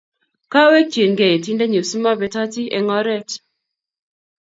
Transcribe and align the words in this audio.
Kawekchinke 0.51 1.23
yetindennyu 1.31 1.81
si 1.85 1.97
mabetoti 2.03 2.63
eng' 2.77 2.91
oret. 2.99 3.29